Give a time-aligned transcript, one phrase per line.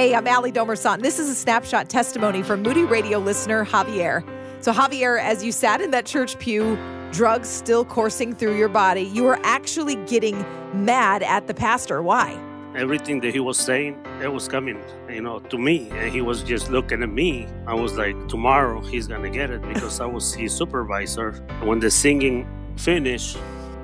[0.00, 1.02] Hey, I'm Ali Domerson.
[1.02, 4.24] This is a snapshot testimony from Moody Radio listener Javier.
[4.64, 6.78] So, Javier, as you sat in that church pew,
[7.12, 10.42] drugs still coursing through your body, you were actually getting
[10.72, 12.00] mad at the pastor.
[12.00, 12.32] Why?
[12.74, 15.90] Everything that he was saying, it was coming, you know, to me.
[15.90, 17.46] And he was just looking at me.
[17.66, 21.32] I was like, tomorrow he's going to get it because I was his supervisor.
[21.62, 23.36] When the singing finished,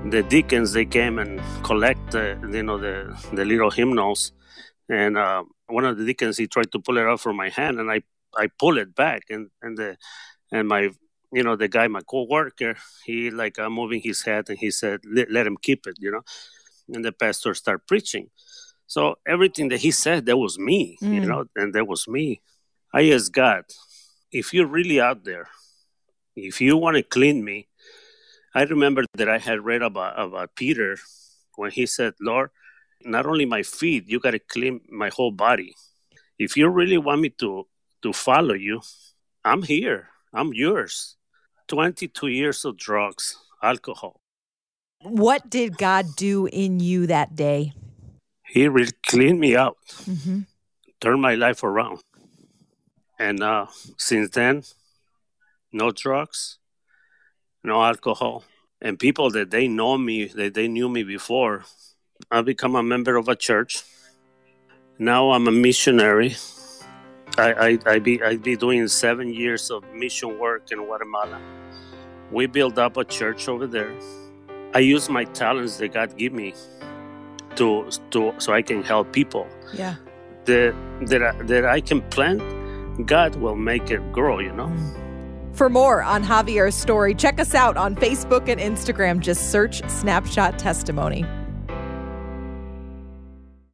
[0.03, 4.31] the deacons, they came and collect, the, you know, the, the little hymnals.
[4.89, 7.79] And uh, one of the deacons, he tried to pull it out from my hand
[7.79, 8.03] and I,
[8.37, 9.23] I pull it back.
[9.29, 9.97] And, and the,
[10.51, 10.91] and my
[11.31, 15.01] you know the guy my co-worker he like uh, moving his head and he said
[15.05, 16.21] let, let him keep it you know
[16.93, 18.29] and the pastor start preaching
[18.85, 21.13] so everything that he said that was me mm.
[21.13, 22.41] you know and that was me
[22.93, 23.63] i asked god
[24.31, 25.49] if you're really out there
[26.35, 27.67] if you want to clean me
[28.55, 30.97] i remember that i had read about about peter
[31.55, 32.49] when he said lord
[33.03, 35.73] not only my feet you got to clean my whole body
[36.39, 37.67] if you really want me to
[38.01, 38.81] to follow you
[39.43, 41.17] i'm here i'm yours
[41.67, 44.21] 22 years of drugs, alcohol.
[45.01, 47.73] What did God do in you that day?
[48.45, 50.41] He really cleaned me out, mm-hmm.
[51.01, 51.99] turned my life around.
[53.19, 53.67] And uh,
[53.97, 54.63] since then,
[55.71, 56.57] no drugs,
[57.63, 58.43] no alcohol.
[58.81, 61.65] And people that they know me, that they knew me before,
[62.31, 63.83] I become a member of a church.
[64.99, 66.35] Now I'm a missionary
[67.37, 71.39] I, I, I be I be doing seven years of mission work in Guatemala.
[72.31, 73.93] We build up a church over there.
[74.73, 76.55] I use my talents that God give me
[77.55, 79.47] to to so I can help people.
[79.73, 79.95] Yeah.
[80.45, 82.41] That that I, that I can plant,
[83.05, 84.39] God will make it grow.
[84.39, 84.73] You know.
[85.53, 89.19] For more on Javier's story, check us out on Facebook and Instagram.
[89.19, 91.23] Just search Snapshot Testimony.